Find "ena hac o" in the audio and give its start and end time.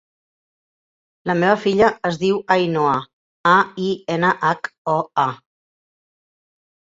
4.17-4.97